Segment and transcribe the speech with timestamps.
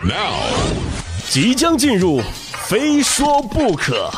[0.00, 0.34] Now，
[1.28, 2.20] 即将进入，
[2.66, 4.10] 非说不可。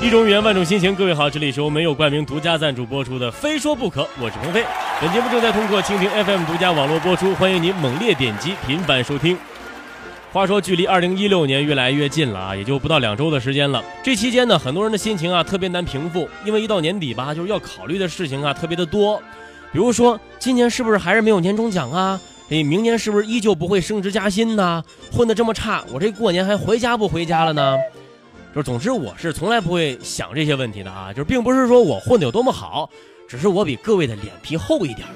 [0.00, 0.94] 一种语言，万种心情。
[0.94, 4.64] 各位好，这里是由没有冠名独家赞助播出的《非说不可》，我是鹏飞。
[5.00, 9.38] 本节目正在通过蜻蜓 FM 独家网络播出，欢迎您猛烈点击、频繁收听。
[10.30, 13.82] 话说，距离二零一六年越来越近了啊，也就不到两周的时间了。
[14.04, 19.18] 这期间呢，很多人的心情啊特别难平复，因为一到年底吧，就是要考虑的事情啊特别的多。
[19.72, 22.20] 比如说，今年是不是还是没有年终奖啊？
[22.50, 24.84] 哎，明年是不是依旧不会升职加薪呢？
[25.10, 27.76] 混得这么差，我这过年还回家不回家了呢？
[28.54, 32.88] 就，总之我是从来不会想这些问题的啊，就是并不是说我混得有多么好，
[33.26, 35.08] 只是我比各位的脸皮厚一点。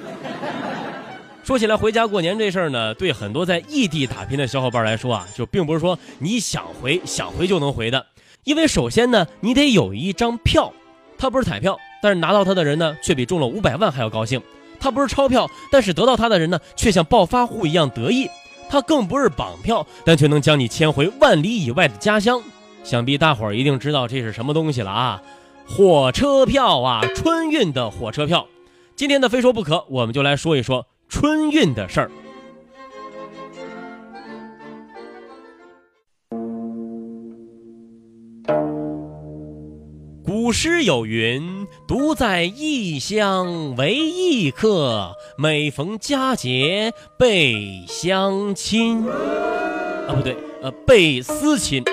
[1.45, 8.07] 说起来回家过年这事儿呢，对很多在异地打拼的小伙伴来说啊，就并不是说你想回想回就能回的，
[8.45, 10.73] 因为首先呢，你得有一张票，
[11.19, 14.41] 它不是彩票，但是拿到它的人呢，却比中了五百万还要高兴；
[14.79, 18.29] 它不是钞票，但是得到它的人呢，却像暴发户一样得意；
[18.71, 22.41] 它更不是绑票，但却能将你牵回万里以外的家乡。
[22.85, 25.21] 想必大伙儿一定知道这是什么东西了啊！
[25.67, 28.47] 火车票啊，春运的火车票。
[28.95, 32.11] 今天的非说不可，我们就来说一说春运的事儿。
[40.25, 49.05] 古诗有云：“独在异乡为异客，每逢佳节倍相亲。”
[50.09, 51.85] 啊，不对，呃，倍思亲。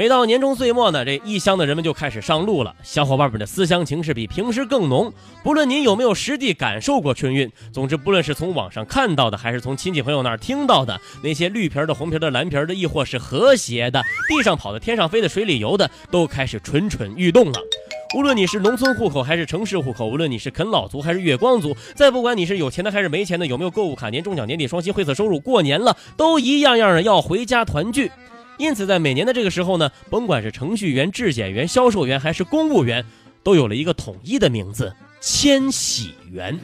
[0.00, 2.74] 每到年终岁末呢，这异乡的人们就开始上路了。
[2.82, 5.12] 小伙伴们的思乡情是比平时更浓。
[5.44, 17.60] 不论您有没有实地感受过春运，总之，不论是从网上看到的，还是从亲戚朋友那儿听到的，那些绿皮的、红皮的、蓝皮的，亦或是和谐的，地上跑的、天上飞的、水里游的，都开始蠢蠢欲动了。
[18.16, 28.10] 无论你是农村户口还是城市户口，无论你是啃老族还是月光族，再不管你是有钱的还是没钱的，有没有购物卡、年终奖、年底双薪、灰色收入，过年了都一样样的要回家团聚。
[28.60, 33.02] 因此，在每年的这个时候呢，甭管是程序员、质检员、销售员还是公务员，
[33.42, 36.60] 都有了一个统一的名字——迁徙员。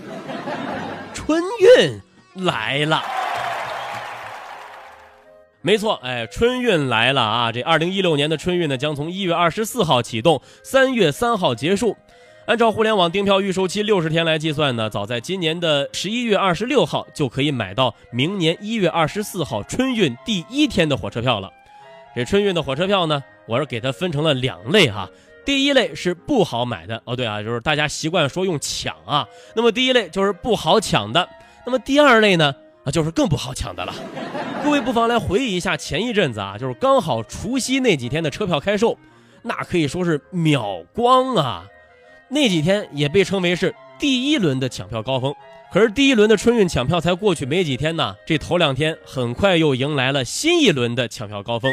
[1.14, 3.02] 春运来了，
[5.62, 7.50] 没错，哎，春运来了啊！
[7.50, 11.96] 这二零一六年的春运呢，将从一月二十四号启动，三月三号结束。
[12.44, 21.50] 按照互联网订票预售期六十天来计算呢，早在今年的十一月二十六号就可以买到明年一月二十四号春运第一天的火车票了。
[22.16, 25.06] 这春运的火车票呢，我是给它分成了两类哈。
[25.44, 29.28] 第一类是不好买的哦，对啊，就是大家习惯说用抢啊。
[29.54, 31.28] 那么第一类就是不好抢的。
[31.66, 33.92] 那么第二类呢，啊，就是更不好抢的了。
[34.64, 38.98] 各位不妨来回忆一下前一阵子啊，就是刚好除夕那几天的车票开售，
[39.42, 41.66] 那可以说是秒光啊。
[42.30, 45.34] 那几天也被称为是第一轮的抢票高峰。
[45.76, 51.70] 可是第一轮的春运抢票才过去没几天呢，这头两天很快又迎来了新一轮的抢票高峰。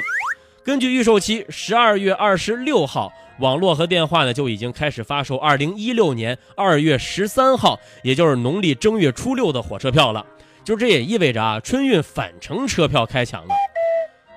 [0.62, 10.26] 根据预售期，十二月二十六号，网络和电话呢就已经开始发售二零一六年二月十三号，也就是农历正月初六的火车票了。
[10.66, 13.56] 就这也意味着啊，春运返程车票开抢了。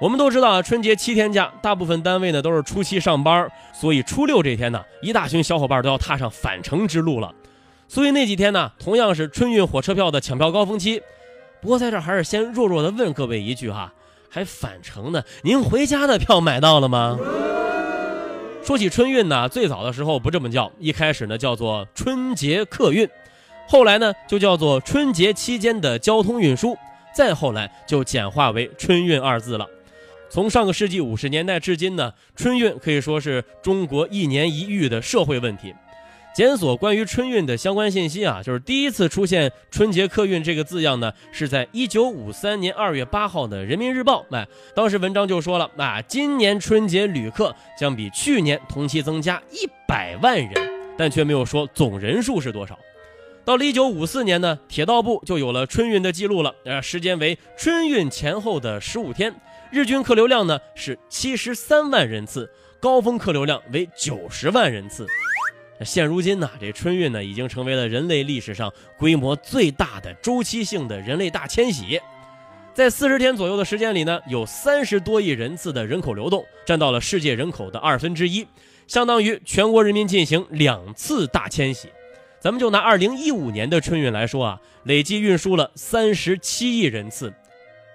[0.00, 7.34] 我们都知道啊，春节七天假，大部分单位呢都是初七上班，所以初六这天呢，一大群小伙伴都要踏上返程之路了。
[7.88, 11.02] 所以那几天呢，同样是春运火车票的抢票高峰期。
[11.60, 13.92] 不过在这还是先弱弱的问各位一句哈。
[14.28, 15.22] 还返程呢？
[15.42, 17.18] 您回家的票买到了吗？
[18.62, 23.08] 说起春运呢，最早的时候不这么叫，一开始呢叫做春节客运，
[23.66, 26.76] 后来呢就叫做春节期间的交通运输，
[27.14, 29.66] 再后来就简化为春运二字了。
[30.28, 35.72] 从上个世纪五十年代至今呢，春运可以说是中国一年一遇的社会问题。
[36.36, 44.22] 检索关于春运的相关信息啊，就是第一次出现“春节客运”这个字样呢，是在一九五三年二月八号的《人民日报》。
[44.36, 50.52] 哎，当时文章就说了，啊，今年春节旅客将比去年同期增加一百万人，
[50.98, 52.78] 但却没有说总人数是多少。
[53.42, 59.34] 到了一九五四年呢，铁道部就有了春运的记录了，呃，时间为春运前后的十五天，
[59.70, 65.06] 日均客流量呢是七十三万人次，高峰客流量为九十万人次。
[65.84, 72.00] 现如今呢，这春运呢已经成为了人类历史上规模最大的周期性的人类大迁徙，
[72.74, 78.46] 在四十天左右的时间里呢，有三十多亿人次的人口流动，占到了世界人口的二分之一，
[78.86, 81.88] 相当于全国人民进行两次大迁徙。
[82.38, 87.32] 咱们就拿二零一五年的春运来说啊，累计运输了三十七亿人次，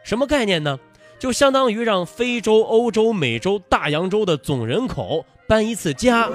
[0.03, 0.79] 什么概念呢？
[1.19, 6.27] 就相当于让非洲、欧洲、美洲、大洋洲的总人口搬一次家。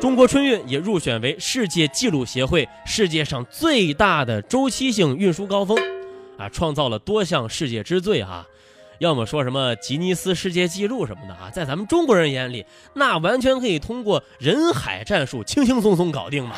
[0.00, 5.78] 中国春运也入选为世界纪录协会世界上最大的周期性运输高峰，
[6.38, 8.46] 啊，创造了多项世界之最哈。
[8.98, 12.64] 要么说什么吉尼斯世界纪录什么的啊，在咱们中国人眼里，
[12.94, 16.56] 那完全可以通过人海战术轻轻松松搞定嘛。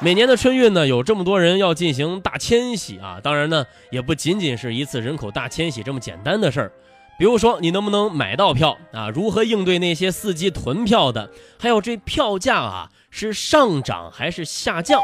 [0.00, 6.72] 每年的春运呢，有这么多人要进行大迁徙啊，当然呢，也不仅仅是一次人口大迁徙这么简单的事儿。
[7.18, 9.08] 比如说，你能不能买到票啊？
[9.10, 11.30] 如何应对那些伺机囤票的？
[11.58, 15.00] 还有这票价啊，是上涨还是下降？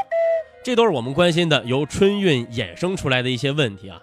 [0.64, 4.02] 这都是我们关心的，由春运衍生出来的一些问题啊。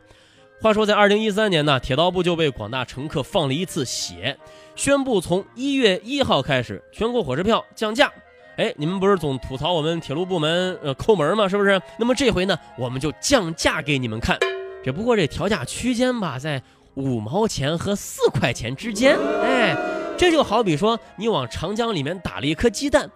[0.62, 4.38] 话说，在二零一三年呢，铁道部就为广大乘客放了一次血，
[4.76, 8.10] 宣布从一月一号开始，全国火车票降价。
[8.56, 11.50] 哎，你们不是总吐槽我们铁路部门呃抠门吗？
[11.50, 11.80] 是不是？
[12.00, 14.40] 那么这回呢，我们就降价给你们看。
[14.82, 16.62] 只不过这调价区间吧，在
[16.96, 19.18] 五毛钱和四块钱之间。
[19.42, 19.76] 哎，
[20.18, 23.10] 这就好比说你往长江里面打了一颗鸡蛋，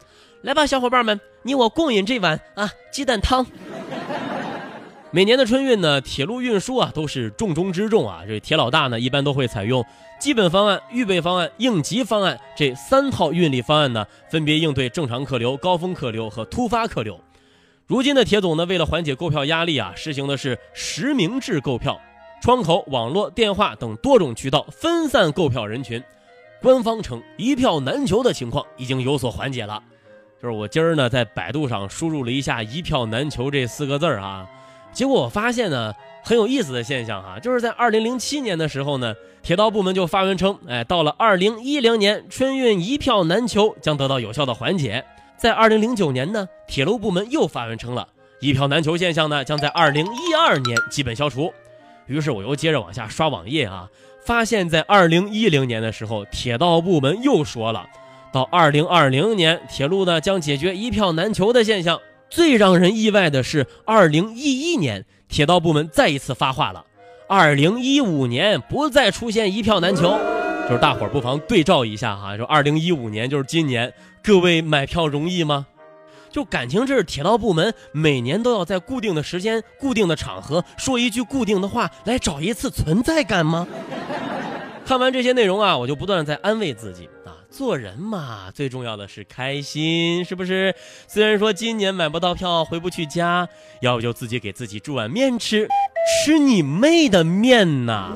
[0.44, 3.46] 来吧，小伙伴们，你我共饮这碗啊鸡蛋汤。
[5.12, 8.22] 每年的春运呢，铁路运输啊都是重中之重啊。
[8.28, 9.84] 这铁老大呢，一般都会采用
[10.20, 17.20] 基本方案、预备方案、应急方案这三套运力方案呢，分别应对正常客流、高峰客流和突发客流。
[17.88, 22.00] 如今的铁总呢，为了缓解购票压力啊，实行的是实名制购票，
[22.41, 26.03] 窗口、网络、电话等多种渠道分散购票人群。
[26.62, 29.81] 官方称一票难求的情况已经有所缓解了。
[30.41, 34.50] 就是我今儿呢，在百度上输入了一下“一票难求”这四个字儿啊。
[34.91, 35.94] 结果我发现呢，
[36.24, 39.13] 很有意思的现象哈，就是在二零零七年的时候呢，
[39.44, 45.06] 铁道部门就发文称，哎，到了二零一零年，春运一票难求将得到有效的缓解。
[45.38, 48.07] 在二零零九年呢，铁路部门又发文称了，
[48.39, 51.53] 一票难求现象呢将在二零一二年基本消除。
[52.09, 53.88] 于是我又接着往下刷网页啊，
[54.25, 57.88] 发现，在二零一零年的时候，铁道部门又说了，
[58.33, 62.00] 到二零二零年，铁路呢将解决一票难求的现象。
[62.29, 66.85] 最让人意外的是，二零一一年铁道部门再一次发话了，
[67.27, 70.17] 二零一五年不再出现一票难求，
[70.67, 75.67] 就是大伙儿不妨对照一下哈，就二零一五年就是今年，各位买票容易吗？
[76.31, 83.68] 就感情这是铁道部门每年都要在固定的时间、固定的场合说一句固定的话来找一次存在感吗？
[84.86, 87.38] 看完这些内容啊，我就不断的在安慰自己啊。
[87.52, 90.74] 做人嘛，最重要的是开心，是不是？
[91.08, 93.48] 虽然说今年买不到票，回不去家，
[93.81, 95.68] 要不就自己给自己煮碗面吃，
[96.24, 98.14] 吃你妹的面呐！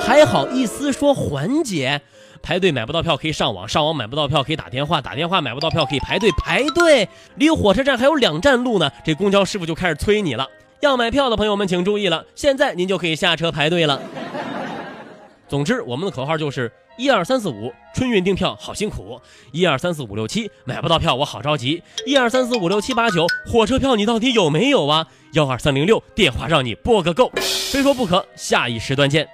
[0.00, 2.02] 还好意思说缓解？
[2.42, 10.48] 排队买不到票可以上网，上网买不到票可以打电话，打电话买不到票可以排队，排队离火车站还有两站路呢，这公交师傅就开始催你了。
[10.80, 14.02] 要买票的朋友们请注意了，现在您就可以下车排队了。
[15.48, 19.20] 总之，我们的口号就是一二三四五，春运订票好辛苦；
[19.52, 25.06] 一二三四五六七，买不到票我好着急；一二三四五六七八九，火车票你到底有没有啊？
[25.34, 27.30] 幺二三零六，电话让你拨个够。
[27.70, 29.28] 非说不可，下一时段见。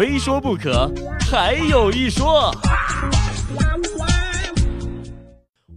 [0.00, 0.90] 非说不可，
[1.30, 2.50] 还有一说。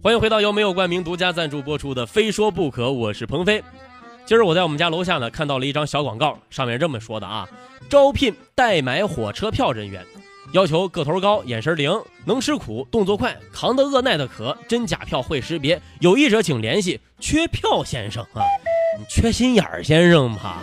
[0.02, 3.62] 欢迎回到由没有冠名独家赞助播出的《非说不可》，我是鹏飞。
[4.24, 7.46] 今儿我在我们家楼下呢，看到了一张小广告，上面这么说的啊：
[7.90, 10.02] 招聘代买火车票人员，
[10.52, 11.92] 要求个头高、眼神灵、
[12.24, 18.40] 能吃苦、动作快、扛得饿、耐得渴、真假票会识别，有意者请联系缺票先生啊！
[18.98, 20.62] 你缺心眼儿先生吧？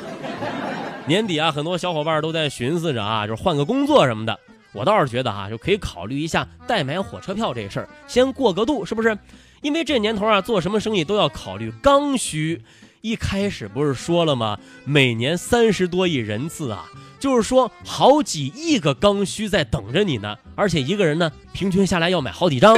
[1.12, 4.40] 年底啊，很多小伙伴都在寻思着啊，就是换个工作什么的。
[4.72, 9.18] 我倒是觉得哈，就可以考虑一下代买火车票这事儿，先过个渡，是不是？
[9.62, 12.62] 因为这年头啊，做什么生意都要考虑刚需。
[13.02, 14.58] 一开始不是说了吗？
[14.86, 16.86] 每年三十多亿人次啊，
[17.20, 20.38] 就是说好几亿个刚需在等着你呢。
[20.56, 22.78] 而且一个人呢，平均下来要买好几张。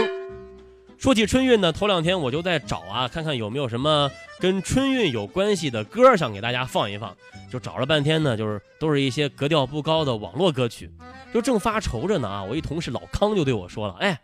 [1.03, 7.13] 说起春运呢，头两天我就在找啊，看看有没有什么跟春运有关系的歌想给大家放一放。
[7.51, 10.89] 就找了半天呢，就是都是一些格调不高的网络歌曲。
[11.33, 14.17] 就正发愁着呢啊，我一同事老康就对我说了：“哎，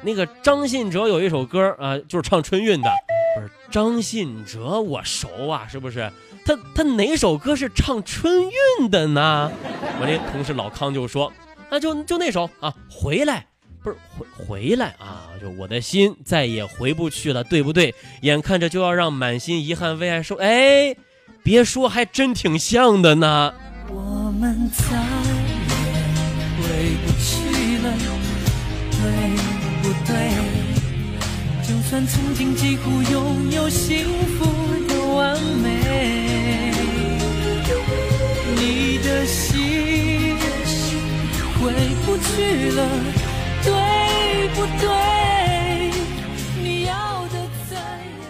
[0.00, 2.90] 那个张信哲有一首歌啊，就是唱春运的。”
[3.36, 6.10] 不是张信哲，我熟啊，是不是？
[6.46, 8.48] 他他哪首歌是唱春
[8.78, 9.52] 运的呢？
[10.00, 11.30] 我那同事老康就说，
[11.68, 13.48] 那就就那首啊，回来，
[13.82, 17.94] 不是回回来啊，就我的心再也回不去了，对不对？
[18.20, 20.94] 眼看着就要让满心遗憾为爱收，哎，
[21.42, 23.52] 别说，还真挺像的呢。
[23.88, 25.74] 我们再也
[26.56, 26.62] 回
[27.04, 27.92] 不去了，
[28.92, 29.02] 对
[29.82, 30.12] 不对？
[31.66, 34.06] 就算曾经几乎拥有幸
[34.38, 34.46] 福
[34.88, 36.72] 的完美，
[38.56, 40.36] 你的心
[41.60, 41.72] 回
[42.04, 42.88] 不去了，
[44.54, 44.88] 对不对？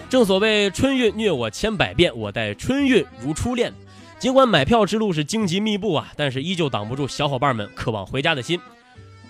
[0.09, 3.73] 正所谓春运虐我千百遍，我待春运如初恋。
[4.19, 8.59] 尽管买票之路是荆棘密布啊，但是依旧挡不住小伙伴们渴望回家的心。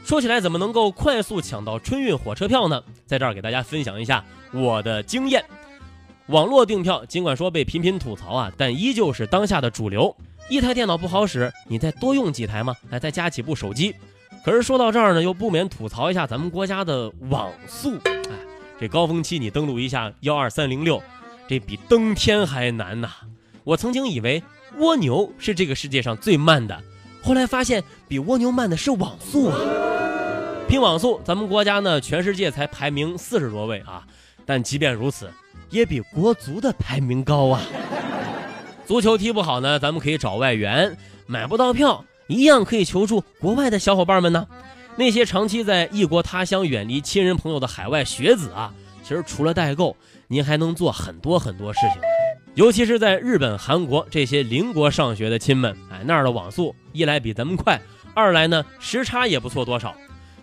[0.03, 2.83] 说起来，怎么能够快速抢到春运火车票呢？
[3.05, 4.21] 在这儿给大家分享一下
[4.51, 5.41] 我的经验。
[6.27, 10.13] 网络订票尽管说被频频吐槽啊，但依旧是当下的主流。
[10.49, 13.95] 一台电脑不好使，你再多用几台嘛，来再加几部手机。
[14.43, 17.95] 可是说到这儿呢，又不免吐槽一下咱们国家的网速。
[18.03, 18.21] 哎，
[18.77, 21.01] 这高峰期你登录一下幺二三零六，
[21.47, 23.09] 这比登天还难呐！
[23.63, 24.43] 我曾经以为
[24.79, 26.77] 蜗牛是这个世界上最慢的，
[27.23, 29.57] 后来发现比蜗牛慢的是网速啊。
[30.67, 34.05] 拼网速，咱们国家呢，全世界才排名四十多位啊，
[34.45, 35.31] 但即便如此，
[35.69, 37.61] 也比国足的排名高啊。
[38.85, 40.93] 足球踢不好呢，咱们可以找外援；
[41.27, 44.47] 买不到票，一样可以求助国外的小伙伴们呢。
[44.95, 52.01] 那些长期在异国他乡、远离亲人朋友的海外学子啊，其实除了代购，您还能做很多很多事情。
[52.53, 57.81] 尤其是在日本、韩国这些邻国上学的亲们，哎，那儿的网速一来比咱们快，
[58.13, 59.95] 二来呢时差也不错多少。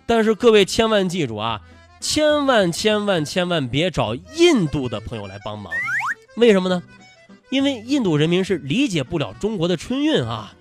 [0.05, 1.61] 但是各位千万记住啊，
[2.01, 5.71] 千万千万千万别找印度的朋友来帮忙，
[6.35, 6.83] 为什么呢？
[7.49, 10.53] 因为印度人民是理解不了中国的春运啊，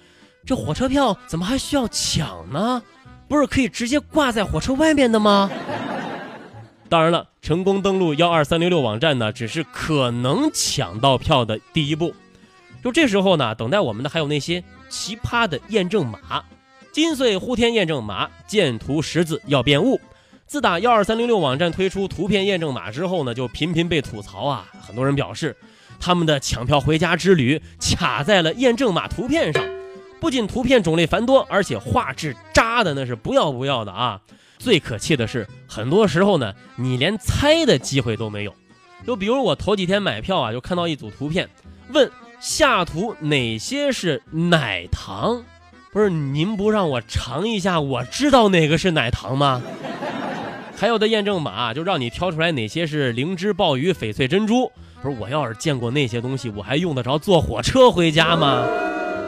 [0.46, 2.82] 这火车票怎么还需要抢呢？
[3.28, 5.50] 不是可以直接挂在火车外面的吗？
[6.88, 12.12] 当然了，成功登录幺二三零六网站呢，只是可能抢到票的第一步。
[12.82, 16.42] 就这时候呢，等待我们的还有那些奇葩的验证码，
[16.92, 20.00] 金穗呼天验证码，见图识字要变物。
[20.46, 25.56] 自打幺二三零六网站推出图片验证码之后呢，就频频被吐槽啊，很多人表示。
[26.02, 29.62] 他们的抢票回家之旅卡在了验证码图片上，
[30.20, 34.20] 不仅图片种类繁多，而且画质渣的那是不要不要的啊！
[34.58, 38.54] 最可气的是，很多时候呢，你连猜的机会都没有。
[39.06, 41.48] 就比如我头几天买票啊，就看到一组图片，
[41.92, 45.42] 问下图哪些是奶糖？
[45.90, 49.62] 不是您不让我尝一下，我知道哪个是奶糖吗？
[50.76, 54.70] 还有的验证码就让你挑出来哪些是灵芝、鲍鱼、翡翠、珍珠。
[55.02, 58.66] 不是我要是见过那些东西，我还用得着坐火车回家吗？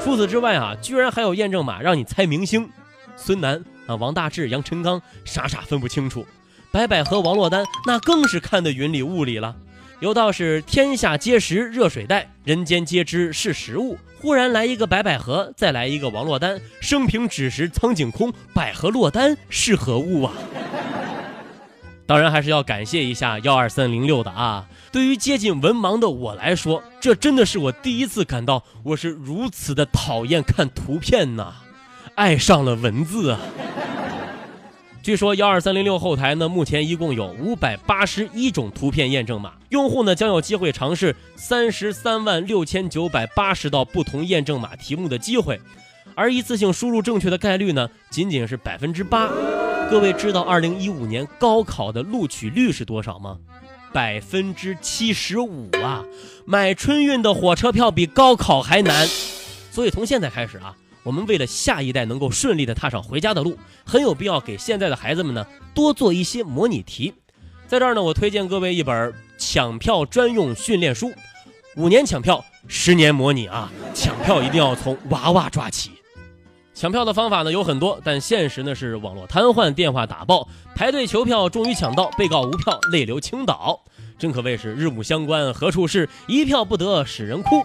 [0.04, 2.68] 除此之外啊，居然还有验证码让你猜明星，
[3.16, 6.26] 孙楠啊、王大治、杨臣刚，傻傻分不清楚。
[6.72, 9.54] 白百合、王珞丹那更是看得云里雾里了。
[10.00, 13.96] 有道是天下皆食热水袋，人间皆知是食物。
[14.20, 20.32] 忽然来一个白百合，再来一个王珞丹，生平只识苍井空，百合落丹是何物啊？
[22.12, 24.66] 当然还是要感谢一下幺二三零六的啊！
[24.92, 31.54] 对于接近文盲的我来说，这真的是我第一次感到我是如此的讨厌看图片呐，
[32.14, 33.40] 爱上了文字啊！
[35.02, 45.58] 据说幺二三零六后台呢，目前一共有五百八十一种图片验证码，用户呢将有机会尝试三十三万六千九百八十道不同验证码题目的机会，
[46.14, 49.30] 而一次性输入正确的概率呢，仅仅是百分之八。
[49.92, 53.36] 各位知道二零一五年高考的录取率是多少吗？
[53.92, 56.02] 百分之七十五啊！
[56.46, 59.06] 买春运的火车票比高考还难。
[59.70, 67.12] 所以从现在开始啊，我们为了下一代能够顺利的踏上回家的路，很有必要给现在的孩子们呢多做一些模拟题。
[67.68, 71.12] 在这儿呢，我推荐各位一本抢票专用训练书，
[71.76, 73.70] 五年抢票，十年模拟啊！
[73.92, 75.90] 抢票一定要从娃娃抓起。
[76.74, 83.78] 抢票的方法呢有很多，但现实呢是网络瘫痪、电话打爆、排队求票，终于抢到，被告无票，泪流倾倒，
[84.18, 87.62] 真可谓是日暮乡关何处是，一票不得使人哭。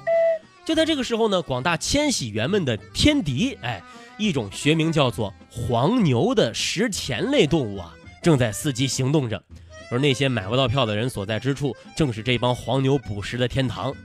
[0.65, 3.81] 就在这个时候呢，广大千禧园们的天敌，哎，
[4.17, 9.41] 一种学名叫做黄牛的食钱类动物啊，正在伺机行动着。
[9.89, 13.95] 而那些买不到票的人所在之处，正是这帮黄牛捕食的天堂。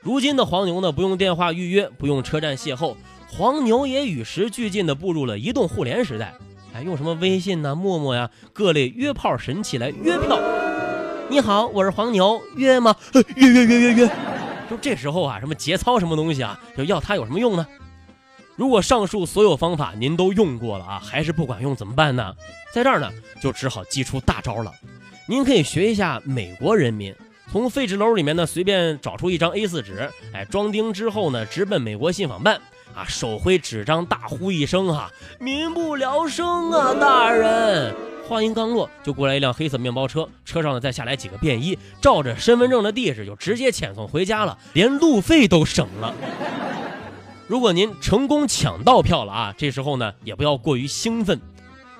[0.00, 2.96] 如今的黄牛呢，不用电话预约，不用车站邂逅。
[3.30, 6.34] 黄牛也与时俱进地步入了移动互联时代，
[6.74, 10.40] 哎，用什么微信呐、陌陌呀，各类约炮神器来约票。
[11.28, 12.96] 你好，我是黄牛，约吗？
[13.36, 14.10] 约约约约约。
[14.70, 17.66] 就这时候啊，什么节操什么东西啊，就要它有什么用呢？
[18.56, 22.34] 如果上述所有方法您都用过了啊，还是不管用怎么办呢？
[22.72, 24.72] 在这儿呢，就只好祭出大招了。
[25.28, 27.14] 您可以学一下美国人民，
[27.52, 32.58] 从废纸篓里面呢随便找出一张 A4 纸，哎，装订之后呢，直奔美国信访办。
[32.94, 33.04] 啊！
[33.06, 37.94] 手挥纸张，大呼一声：“哈，民不聊生啊，大人！”
[38.28, 46.14] 话音刚落，就过来一辆黑色面包车，车上呢再下来几个便衣，照着身份证的地址就直接遣送回家了，连路费都省了。
[47.46, 51.40] 如果您成功抢到票了啊，这时候呢也不要过于兴奋，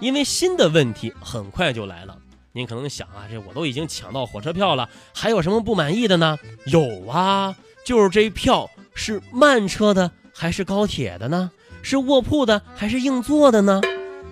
[0.00, 2.14] 因为新的问题很快就来了。
[2.52, 6.36] 您可能想啊，这我都已经抢到火车票了，还有什么不满意的呢？
[6.66, 11.50] 有啊，就是这票是慢车的还是高铁的呢？
[11.82, 13.80] 是卧铺的还是硬座的呢？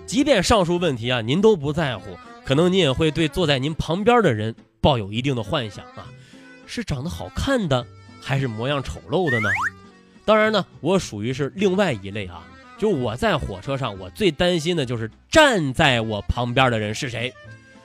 [0.05, 6.07] 即便上述问题啊，您都不在乎，可能您也会对坐在您旁边的人抱有一定的幻想啊，
[6.65, 7.85] 是长得好看的
[8.21, 9.49] 还是模样丑陋的呢？
[10.23, 12.47] 当然呢，我属于是另外一类啊，
[12.77, 17.33] 就我在火车上，我最担心的就是站在我旁边的人是谁。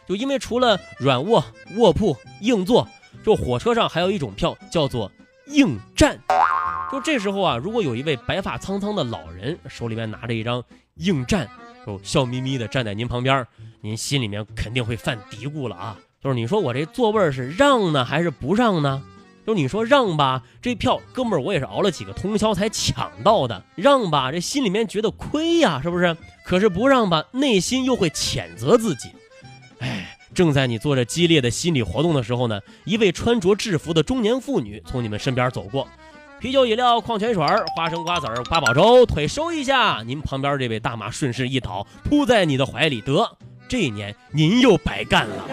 [0.07, 1.45] 就因为除了软卧、
[1.77, 2.89] 卧铺、硬座，
[3.25, 5.11] 就火车上还有一种票叫做
[5.53, 6.19] 应战。
[6.91, 10.63] 就这时候啊，如果有一位白发苍苍的老人手里面拿着一张
[10.97, 11.49] 应战，
[11.87, 13.47] 就笑眯眯的站在您旁边，
[13.81, 15.97] 您心里面肯定会犯嘀咕了啊。
[16.23, 19.03] 就是你说我这座位是让呢还是不让呢？
[19.45, 23.65] 就是你说让吧，这票哥们儿我也是熬了几个通宵才抢到的。
[23.75, 26.17] 让吧，这心里面觉得亏呀，是不是？
[26.45, 29.11] 可是不让吧，内心又会谴责自己。
[29.81, 35.87] 哎，正在你做着激烈的心理活动的时候呢，一位穿着制服的中年妇女从你们身边走过，
[36.41, 37.45] 啤酒、饮料、矿泉水、
[37.77, 43.37] 花生、瓜子、八宝粥，腿收一下，您旁边这位大妈顺势一倒，扑在你的怀里，得，
[43.69, 45.45] 这一年您又白干了。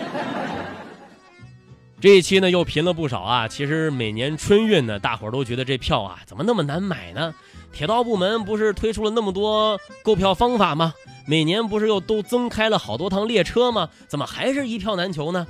[2.01, 3.45] 这一期呢又贫了不少啊！
[3.45, 7.35] 其实每年春运呢，大伙儿都觉得这票啊怎么那么难买呢？
[7.73, 10.93] 铁道部门不是推出了那么多购票方法吗？
[11.27, 13.89] 每年不是又都增开了好多趟列车吗？
[14.07, 15.45] 怎么还是一票难求呢？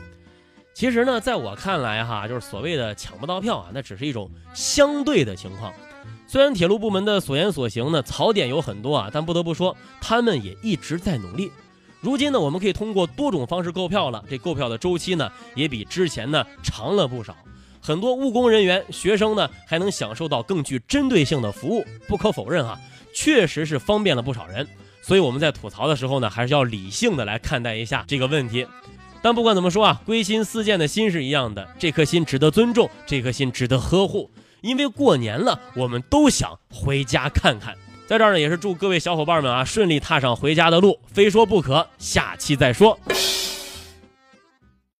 [0.74, 5.72] 其实呢，在我看来哈，就是所谓的抢不到票啊，那只是一种相对的情况。
[6.26, 11.52] 虽然铁路部门的所言所行呢，槽点有很多啊，但不得不说，他们也一直在努力。
[12.02, 17.36] 如今呢，我们可以通过多种方式购票了，这购票的周期呢，也比之前呢长了不少。
[17.82, 21.86] 很多务工人员、学生呢，还能享受到更具针对性的服务。
[22.08, 22.80] 不可否认哈，
[23.14, 24.68] 确实是方便了不少人。
[25.02, 28.66] 所以我们在吐槽的时候呢，还是要理性的来看待一下这个问题。
[29.22, 34.30] 但不管怎么说啊，归心似箭的心是一样的，这颗心值得尊重，这颗心值得呵护。
[34.62, 37.76] 因为过年了，我们都想回家看看。
[38.10, 40.98] 在这儿呢，也是祝各位小伙伴们啊，顺利踏上回家的路。
[41.14, 43.00] 非说不可，下期再说。